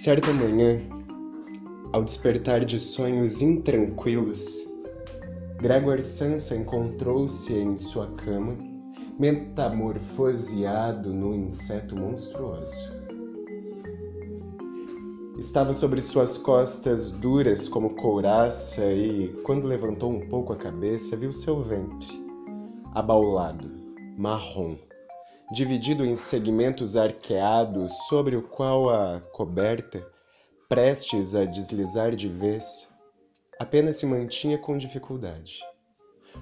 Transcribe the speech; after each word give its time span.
Certa 0.00 0.32
manhã, 0.32 0.80
ao 1.92 2.02
despertar 2.04 2.64
de 2.64 2.78
sonhos 2.78 3.42
intranquilos, 3.42 4.66
Gregor 5.60 6.00
Sansa 6.02 6.56
encontrou-se 6.56 7.52
em 7.52 7.76
sua 7.76 8.06
cama, 8.12 8.56
metamorfoseado 9.18 11.12
num 11.12 11.34
inseto 11.34 11.96
monstruoso. 11.96 12.97
Estava 15.38 15.72
sobre 15.72 16.00
suas 16.00 16.36
costas 16.36 17.10
duras 17.10 17.68
como 17.68 17.94
couraça 17.94 18.84
e, 18.92 19.28
quando 19.44 19.68
levantou 19.68 20.10
um 20.10 20.28
pouco 20.28 20.52
a 20.52 20.56
cabeça, 20.56 21.16
viu 21.16 21.32
seu 21.32 21.62
ventre, 21.62 22.08
abaulado, 22.92 23.70
marrom 24.18 24.76
dividido 25.50 26.04
em 26.04 26.14
segmentos 26.14 26.96
arqueados, 26.96 27.92
sobre 28.08 28.36
o 28.36 28.42
qual 28.42 28.90
a 28.90 29.20
coberta, 29.32 30.06
prestes 30.68 31.34
a 31.34 31.44
deslizar 31.44 32.14
de 32.14 32.28
vez, 32.28 32.94
apenas 33.58 33.96
se 33.96 34.06
mantinha 34.06 34.58
com 34.58 34.76
dificuldade. 34.76 35.60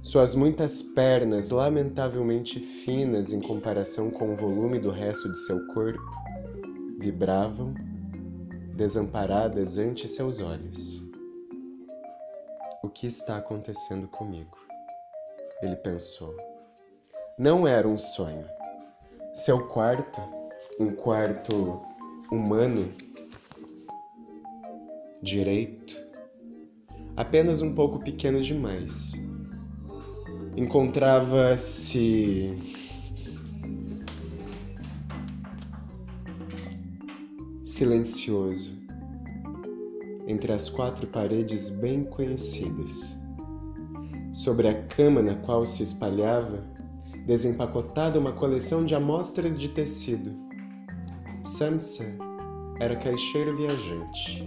Suas 0.00 0.34
muitas 0.34 0.80
pernas, 0.80 1.50
lamentavelmente 1.50 2.60
finas 2.60 3.32
em 3.32 3.40
comparação 3.40 4.10
com 4.10 4.32
o 4.32 4.36
volume 4.36 4.78
do 4.78 4.90
resto 4.90 5.30
de 5.30 5.38
seu 5.38 5.66
corpo, 5.68 6.00
vibravam, 6.98 7.74
desamparadas 8.74 9.78
ante 9.78 10.08
seus 10.08 10.40
olhos. 10.40 11.02
O 12.82 12.88
que 12.88 13.06
está 13.06 13.36
acontecendo 13.36 14.08
comigo? 14.08 14.56
Ele 15.62 15.76
pensou. 15.76 16.34
Não 17.38 17.66
era 17.66 17.86
um 17.86 17.96
sonho. 17.96 18.46
Seu 19.34 19.68
quarto, 19.68 20.20
um 20.80 20.94
quarto 20.94 21.82
humano, 22.30 22.92
direito, 25.22 25.94
apenas 27.16 27.62
um 27.62 27.74
pouco 27.74 27.98
pequeno 27.98 28.40
demais. 28.40 29.12
Encontrava-se 30.56 32.58
silencioso 37.72 38.82
entre 40.26 40.52
as 40.52 40.68
quatro 40.68 41.06
paredes 41.06 41.70
bem 41.70 42.04
conhecidas. 42.04 43.18
Sobre 44.30 44.68
a 44.68 44.82
cama 44.88 45.22
na 45.22 45.36
qual 45.36 45.64
se 45.64 45.82
espalhava, 45.82 46.64
desempacotada 47.26 48.20
uma 48.20 48.32
coleção 48.32 48.84
de 48.84 48.94
amostras 48.94 49.58
de 49.58 49.70
tecido. 49.70 50.36
Samsa 51.42 52.04
era 52.78 52.94
caixeiro 52.94 53.56
viajante. 53.56 54.46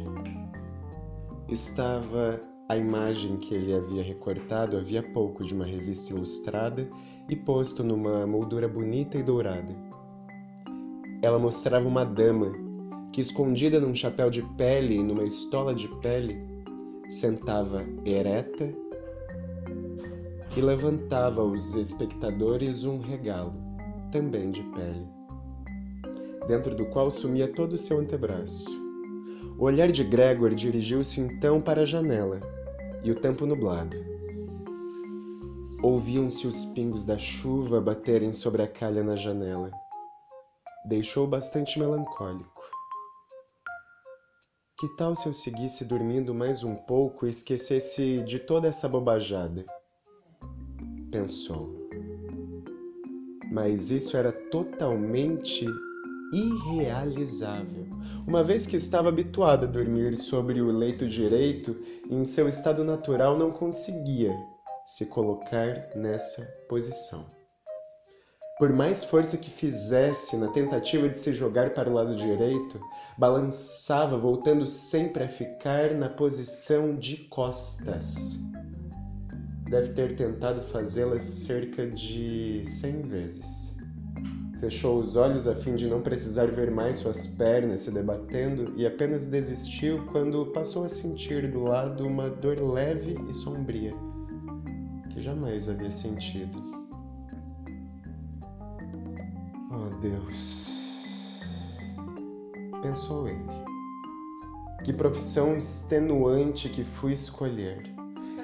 Estava 1.49 2.39
a 2.69 2.77
imagem 2.77 3.37
que 3.37 3.55
ele 3.55 3.73
havia 3.73 4.03
recortado 4.03 4.77
havia 4.77 5.01
pouco 5.01 5.43
de 5.43 5.53
uma 5.53 5.65
revista 5.65 6.13
ilustrada 6.13 6.87
e 7.27 7.35
posto 7.35 7.83
numa 7.83 8.27
moldura 8.27 8.67
bonita 8.67 9.17
e 9.17 9.23
dourada. 9.23 9.75
Ela 11.23 11.39
mostrava 11.39 11.87
uma 11.87 12.05
dama 12.05 12.64
que, 13.15 13.21
escondida 13.21 13.79
num 13.79 13.95
chapéu 13.95 14.29
de 14.29 14.41
pele 14.57 14.95
e 14.95 15.01
numa 15.01 15.23
estola 15.23 15.73
de 15.73 15.87
pele, 16.01 16.37
sentava 17.07 17.85
ereta 18.03 18.75
e 20.57 20.59
levantava 20.59 21.39
aos 21.39 21.75
espectadores 21.75 22.83
um 22.83 22.99
regalo, 22.99 23.53
também 24.11 24.51
de 24.51 24.61
pele, 24.63 25.07
dentro 26.45 26.75
do 26.75 26.87
qual 26.87 27.09
sumia 27.09 27.47
todo 27.47 27.71
o 27.71 27.77
seu 27.77 27.99
antebraço. 27.99 28.69
O 29.57 29.63
olhar 29.63 29.89
de 29.89 30.03
Gregor 30.03 30.53
dirigiu-se 30.53 31.21
então 31.21 31.61
para 31.61 31.83
a 31.83 31.85
janela 31.85 32.41
e 33.01 33.11
o 33.11 33.15
tempo 33.15 33.45
nublado. 33.45 33.95
Ouviam-se 35.81 36.45
os 36.47 36.65
pingos 36.65 37.05
da 37.05 37.17
chuva 37.17 37.79
baterem 37.79 38.33
sobre 38.33 38.61
a 38.61 38.67
calha 38.67 39.05
na 39.05 39.15
janela. 39.15 39.71
Deixou 40.85 41.25
bastante 41.25 41.79
melancólico. 41.79 42.54
Que 44.77 44.87
tal 44.97 45.15
se 45.15 45.27
eu 45.27 45.33
seguisse 45.33 45.85
dormindo 45.85 46.33
mais 46.33 46.63
um 46.63 46.75
pouco 46.75 47.25
e 47.25 47.29
esquecesse 47.29 48.23
de 48.23 48.39
toda 48.39 48.67
essa 48.67 48.89
bobajada? 48.89 49.65
pensou. 51.15 51.87
Mas 53.49 53.89
isso 53.89 54.17
era 54.17 54.33
totalmente 54.33 55.65
irrealizável, 56.33 57.87
uma 58.27 58.43
vez 58.43 58.67
que 58.67 58.75
estava 58.75 59.07
habituado 59.07 59.63
a 59.63 59.69
dormir 59.69 60.17
sobre 60.17 60.61
o 60.61 60.69
leito 60.71 61.07
direito 61.07 61.79
e 62.09 62.15
em 62.15 62.25
seu 62.25 62.49
estado 62.49 62.83
natural 62.83 63.37
não 63.37 63.51
conseguia 63.51 64.35
se 64.85 65.05
colocar 65.05 65.89
nessa 65.95 66.43
posição. 66.67 67.34
Por 68.57 68.71
mais 68.71 69.03
força 69.03 69.37
que 69.37 69.49
fizesse 69.49 70.37
na 70.37 70.47
tentativa 70.47 71.09
de 71.09 71.19
se 71.19 71.33
jogar 71.33 71.73
para 71.73 71.89
o 71.89 71.93
lado 71.93 72.15
direito, 72.15 72.79
balançava, 73.17 74.17
voltando 74.17 74.65
sempre 74.65 75.23
a 75.23 75.29
ficar 75.29 75.91
na 75.91 76.09
posição 76.09 76.95
de 76.95 77.17
costas 77.25 78.45
deve 79.69 79.89
ter 79.93 80.15
tentado 80.15 80.61
fazê-la 80.61 81.19
cerca 81.19 81.87
de 81.87 82.61
cem 82.65 83.01
vezes. 83.01 83.75
Fechou 84.59 84.99
os 84.99 85.15
olhos 85.15 85.47
a 85.47 85.55
fim 85.55 85.75
de 85.75 85.87
não 85.87 86.01
precisar 86.01 86.45
ver 86.45 86.71
mais 86.71 86.97
suas 86.97 87.27
pernas 87.27 87.81
se 87.81 87.91
debatendo 87.91 88.73
e 88.77 88.85
apenas 88.85 89.25
desistiu 89.25 90.05
quando 90.11 90.45
passou 90.47 90.85
a 90.85 90.89
sentir 90.89 91.51
do 91.51 91.63
lado 91.63 92.07
uma 92.07 92.29
dor 92.29 92.59
leve 92.59 93.17
e 93.27 93.33
sombria 93.33 93.93
que 95.11 95.19
jamais 95.19 95.69
havia 95.69 95.91
sentido. 95.91 96.74
Oh 99.75 99.89
Deus, 99.99 101.77
pensou 102.81 103.27
ele. 103.27 103.65
Que 104.85 104.93
profissão 104.93 105.57
extenuante 105.57 106.69
que 106.69 106.85
fui 106.85 107.11
escolher 107.11 107.95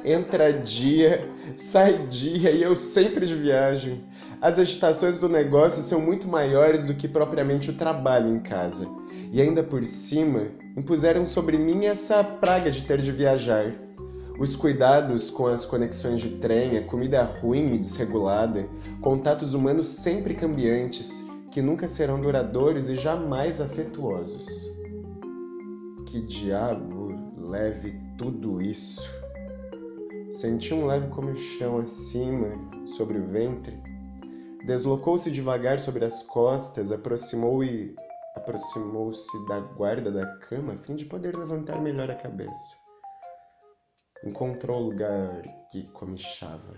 entra 0.03 0.51
dia, 0.51 1.27
sai 1.55 2.07
dia 2.07 2.51
e 2.51 2.61
eu 2.61 2.75
sempre 2.75 3.25
de 3.25 3.35
viagem. 3.35 4.03
As 4.41 4.57
agitações 4.57 5.19
do 5.19 5.29
negócio 5.29 5.83
são 5.83 6.01
muito 6.01 6.27
maiores 6.27 6.83
do 6.83 6.93
que 6.93 7.07
propriamente 7.07 7.69
o 7.69 7.77
trabalho 7.77 8.29
em 8.29 8.39
casa. 8.39 8.87
E 9.31 9.41
ainda 9.41 9.63
por 9.63 9.85
cima, 9.85 10.47
impuseram 10.75 11.25
sobre 11.25 11.57
mim 11.57 11.85
essa 11.85 12.23
praga 12.23 12.71
de 12.71 12.83
ter 12.83 12.99
de 12.99 13.11
viajar. 13.11 13.71
Os 14.39 14.55
cuidados 14.55 15.29
com 15.29 15.45
as 15.45 15.65
conexões 15.65 16.21
de 16.21 16.37
trem, 16.37 16.77
a 16.77 16.83
comida 16.83 17.23
ruim 17.23 17.73
e 17.73 17.77
desregulada, 17.77 18.67
contatos 19.01 19.53
humanos 19.53 19.87
sempre 19.89 20.33
cambiantes, 20.33 21.29
que 21.51 21.61
nunca 21.61 21.87
serão 21.87 22.19
duradouros 22.19 22.89
e 22.89 22.95
jamais 22.95 23.61
afetuosos. 23.61 24.71
Que 26.07 26.21
diabo 26.21 27.15
leve 27.37 27.99
tudo 28.17 28.61
isso? 28.61 29.09
Senti 30.31 30.73
um 30.73 30.85
leve 30.85 31.07
comichão 31.07 31.77
acima, 31.77 32.47
sobre 32.85 33.19
o 33.19 33.27
ventre. 33.27 33.77
Deslocou-se 34.65 35.29
devagar 35.29 35.79
sobre 35.79 36.05
as 36.05 36.23
costas, 36.23 36.91
aproximou 36.91 37.63
e 37.63 37.95
aproximou-se 38.35 39.45
da 39.47 39.59
guarda 39.59 40.11
da 40.11 40.25
cama 40.37 40.73
a 40.73 40.77
fim 40.77 40.95
de 40.95 41.05
poder 41.05 41.35
levantar 41.35 41.81
melhor 41.81 42.09
a 42.09 42.15
cabeça. 42.15 42.80
Encontrou 44.23 44.79
o 44.79 44.83
lugar 44.83 45.41
que 45.71 45.83
comichava. 45.93 46.75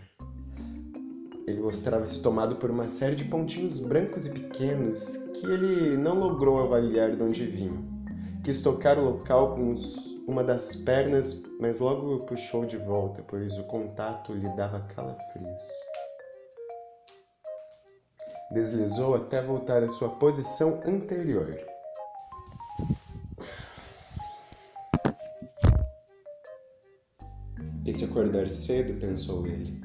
Ele 1.46 1.62
mostrava-se 1.62 2.22
tomado 2.22 2.56
por 2.56 2.72
uma 2.72 2.88
série 2.88 3.16
de 3.16 3.26
pontinhos 3.26 3.80
brancos 3.80 4.26
e 4.26 4.30
pequenos 4.32 5.18
que 5.18 5.46
ele 5.46 5.98
não 5.98 6.18
logrou 6.18 6.62
avaliar 6.62 7.14
de 7.14 7.22
onde 7.22 7.46
vinham. 7.46 7.84
Quis 8.46 8.62
tocar 8.62 8.98
o 8.98 9.04
local 9.04 9.56
com 9.56 9.74
uma 10.26 10.42
das 10.42 10.74
pernas, 10.76 11.44
mas 11.60 11.82
logo 11.82 12.20
puxou 12.26 12.66
de 12.66 12.78
volta, 12.78 13.22
pois 13.28 13.58
o 13.58 13.64
contato 13.64 14.34
lhe 14.34 14.50
dava 14.56 14.80
calafrios. 14.80 15.66
Deslizou 18.52 19.16
até 19.16 19.42
voltar 19.42 19.84
à 19.84 19.90
sua 19.90 20.10
posição 20.10 20.82
anterior. 20.86 21.73
Esse 27.94 28.06
acordar 28.06 28.50
cedo, 28.50 29.00
pensou 29.00 29.46
ele, 29.46 29.80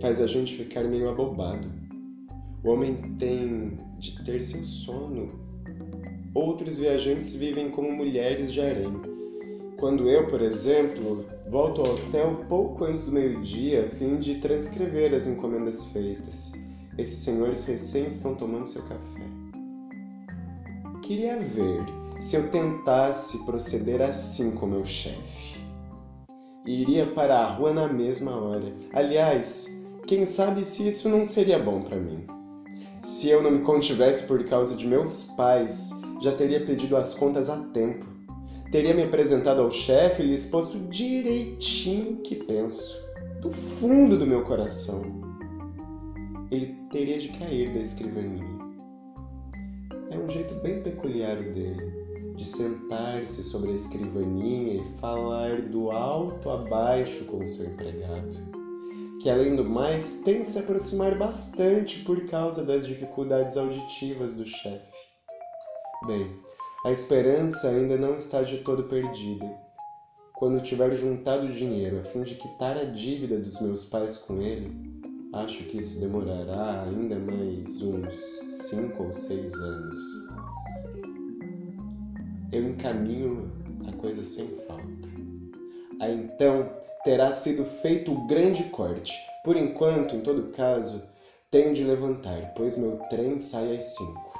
faz 0.00 0.20
a 0.20 0.26
gente 0.28 0.54
ficar 0.54 0.84
meio 0.84 1.08
abobado. 1.10 1.68
O 2.62 2.70
homem 2.70 2.94
tem 3.18 3.76
de 3.98 4.22
ter 4.24 4.40
seu 4.44 4.64
sono. 4.64 5.32
Outros 6.32 6.78
viajantes 6.78 7.34
vivem 7.34 7.72
como 7.72 7.90
mulheres 7.90 8.52
de 8.52 8.60
harém 8.60 9.00
Quando 9.78 10.08
eu, 10.08 10.28
por 10.28 10.40
exemplo, 10.40 11.26
volto 11.50 11.80
ao 11.80 11.94
hotel 11.94 12.44
pouco 12.48 12.84
antes 12.84 13.06
do 13.06 13.10
meio-dia 13.10 13.86
a 13.86 13.88
fim 13.88 14.20
de 14.20 14.36
transcrever 14.36 15.12
as 15.12 15.26
encomendas 15.26 15.86
feitas, 15.86 16.52
esses 16.96 17.18
senhores 17.18 17.64
recém 17.64 18.06
estão 18.06 18.36
tomando 18.36 18.68
seu 18.68 18.82
café. 18.82 19.26
Queria 21.02 21.36
ver 21.36 21.84
se 22.20 22.36
eu 22.36 22.48
tentasse 22.48 23.44
proceder 23.44 24.00
assim 24.00 24.52
com 24.52 24.68
meu 24.68 24.84
chefe. 24.84 25.51
Iria 26.64 27.06
para 27.06 27.38
a 27.38 27.48
rua 27.48 27.72
na 27.72 27.88
mesma 27.88 28.36
hora. 28.36 28.72
Aliás, 28.92 29.82
quem 30.06 30.24
sabe 30.24 30.64
se 30.64 30.86
isso 30.86 31.08
não 31.08 31.24
seria 31.24 31.58
bom 31.58 31.82
para 31.82 31.96
mim. 31.96 32.24
Se 33.02 33.28
eu 33.28 33.42
não 33.42 33.50
me 33.50 33.62
contivesse 33.62 34.28
por 34.28 34.44
causa 34.44 34.76
de 34.76 34.86
meus 34.86 35.24
pais, 35.36 36.00
já 36.20 36.30
teria 36.30 36.64
pedido 36.64 36.96
as 36.96 37.14
contas 37.14 37.50
a 37.50 37.56
tempo. 37.70 38.06
Teria 38.70 38.94
me 38.94 39.02
apresentado 39.02 39.60
ao 39.60 39.72
chefe 39.72 40.22
e 40.22 40.26
lhe 40.26 40.34
exposto 40.34 40.78
direitinho 40.88 42.12
o 42.12 42.16
que 42.22 42.36
penso, 42.36 42.96
do 43.40 43.50
fundo 43.50 44.16
do 44.16 44.26
meu 44.26 44.44
coração. 44.44 45.02
Ele 46.48 46.76
teria 46.92 47.18
de 47.18 47.30
cair 47.30 47.72
da 47.74 47.80
escrivaninha. 47.80 48.46
É 50.12 50.16
um 50.16 50.28
jeito 50.28 50.54
bem 50.62 50.80
peculiar 50.80 51.36
dele 51.42 52.01
de 52.42 52.48
sentar-se 52.48 53.44
sobre 53.44 53.70
a 53.70 53.74
escrivaninha 53.74 54.82
e 54.82 54.98
falar 54.98 55.62
do 55.62 55.92
alto 55.92 56.50
a 56.50 56.56
baixo 56.56 57.24
com 57.26 57.38
o 57.38 57.46
seu 57.46 57.66
empregado, 57.70 58.36
que 59.20 59.30
além 59.30 59.54
do 59.54 59.64
mais 59.64 60.22
tem 60.22 60.42
de 60.42 60.50
se 60.50 60.58
aproximar 60.58 61.16
bastante 61.16 62.00
por 62.00 62.26
causa 62.26 62.64
das 62.64 62.84
dificuldades 62.84 63.56
auditivas 63.56 64.34
do 64.34 64.44
chefe. 64.44 64.92
Bem, 66.04 66.36
a 66.84 66.90
esperança 66.90 67.68
ainda 67.68 67.96
não 67.96 68.16
está 68.16 68.42
de 68.42 68.58
todo 68.58 68.88
perdida. 68.88 69.48
Quando 70.34 70.60
tiver 70.60 70.92
juntado 70.96 71.46
dinheiro 71.46 72.00
a 72.00 72.04
fim 72.04 72.22
de 72.22 72.34
quitar 72.34 72.76
a 72.76 72.84
dívida 72.84 73.38
dos 73.38 73.60
meus 73.60 73.84
pais 73.84 74.18
com 74.18 74.42
ele, 74.42 75.00
acho 75.32 75.62
que 75.66 75.78
isso 75.78 76.00
demorará 76.00 76.82
ainda 76.82 77.20
mais 77.20 77.80
uns 77.82 78.14
cinco 78.48 79.04
ou 79.04 79.12
seis 79.12 79.54
anos 79.54 79.96
eu 82.52 82.68
encaminho 82.68 83.50
a 83.88 83.92
coisa 83.92 84.22
sem 84.22 84.46
falta. 84.66 85.08
Aí 86.00 86.14
então 86.14 86.70
terá 87.02 87.32
sido 87.32 87.64
feito 87.64 88.12
o 88.12 88.26
grande 88.26 88.64
corte. 88.64 89.12
Por 89.42 89.56
enquanto, 89.56 90.14
em 90.14 90.20
todo 90.20 90.52
caso, 90.52 91.02
tenho 91.50 91.74
de 91.74 91.82
levantar, 91.82 92.52
pois 92.54 92.76
meu 92.76 92.98
trem 93.08 93.38
sai 93.38 93.76
às 93.76 93.96
cinco. 93.96 94.32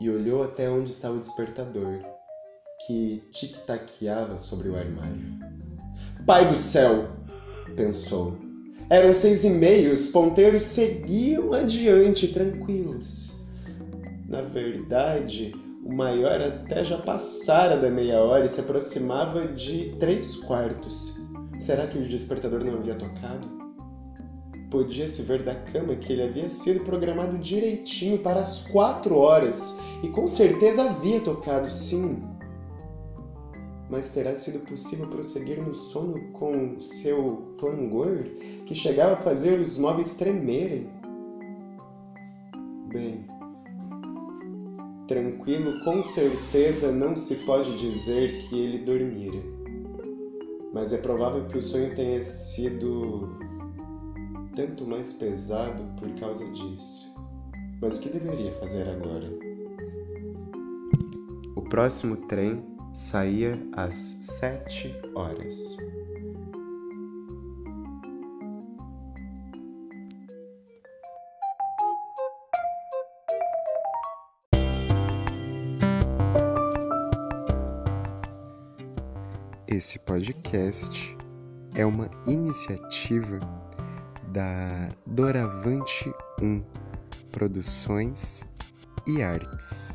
E 0.00 0.10
olhou 0.10 0.42
até 0.42 0.68
onde 0.68 0.90
estava 0.90 1.14
o 1.14 1.20
despertador, 1.20 2.00
que 2.86 3.22
tic-taqueava 3.30 4.36
sobre 4.36 4.68
o 4.68 4.76
armário. 4.76 5.38
Pai 6.26 6.48
do 6.48 6.56
céu! 6.56 7.10
pensou. 7.76 8.36
Eram 8.90 9.14
seis 9.14 9.44
e 9.44 9.50
meia, 9.50 9.92
os 9.92 10.08
ponteiros 10.08 10.64
seguiam 10.64 11.52
adiante, 11.52 12.28
tranquilos. 12.28 13.41
Na 14.32 14.40
verdade, 14.40 15.54
o 15.84 15.94
maior 15.94 16.40
até 16.40 16.82
já 16.82 16.96
passara 16.96 17.76
da 17.76 17.90
meia 17.90 18.18
hora 18.18 18.46
e 18.46 18.48
se 18.48 18.62
aproximava 18.62 19.46
de 19.48 19.94
três 19.96 20.36
quartos. 20.36 21.20
Será 21.54 21.86
que 21.86 21.98
o 21.98 22.02
despertador 22.02 22.64
não 22.64 22.78
havia 22.78 22.94
tocado? 22.94 23.46
Podia-se 24.70 25.24
ver 25.24 25.42
da 25.42 25.54
cama 25.54 25.96
que 25.96 26.14
ele 26.14 26.22
havia 26.22 26.48
sido 26.48 26.82
programado 26.82 27.36
direitinho 27.36 28.20
para 28.20 28.40
as 28.40 28.66
quatro 28.68 29.18
horas 29.18 29.78
e 30.02 30.08
com 30.08 30.26
certeza 30.26 30.84
havia 30.84 31.20
tocado, 31.20 31.70
sim. 31.70 32.26
Mas 33.90 34.14
terá 34.14 34.34
sido 34.34 34.60
possível 34.60 35.08
prosseguir 35.08 35.60
no 35.60 35.74
sono 35.74 36.32
com 36.32 36.80
seu 36.80 37.54
clangor 37.58 38.22
que 38.64 38.74
chegava 38.74 39.12
a 39.12 39.16
fazer 39.16 39.60
os 39.60 39.76
móveis 39.76 40.14
tremerem? 40.14 40.90
Bem, 42.88 43.26
Tranquilo, 45.12 45.78
com 45.84 46.02
certeza 46.02 46.90
não 46.90 47.14
se 47.14 47.34
pode 47.44 47.76
dizer 47.76 48.48
que 48.48 48.58
ele 48.58 48.78
dormira. 48.78 49.38
Mas 50.72 50.94
é 50.94 50.96
provável 50.96 51.46
que 51.48 51.58
o 51.58 51.60
sonho 51.60 51.94
tenha 51.94 52.22
sido 52.22 53.36
tanto 54.56 54.86
mais 54.86 55.12
pesado 55.12 55.84
por 56.00 56.10
causa 56.18 56.50
disso. 56.52 57.14
Mas 57.82 57.98
o 57.98 58.00
que 58.00 58.08
deveria 58.08 58.52
fazer 58.52 58.88
agora? 58.88 59.30
O 61.56 61.60
próximo 61.60 62.16
trem 62.26 62.64
saía 62.90 63.58
às 63.74 63.92
sete 63.94 64.98
horas. 65.14 65.76
Esse 79.72 79.98
podcast 80.00 81.16
é 81.74 81.86
uma 81.86 82.06
iniciativa 82.26 83.40
da 84.28 84.90
Doravante 85.06 86.12
1 86.42 86.62
Produções 87.32 88.46
e 89.06 89.22
Artes. 89.22 89.91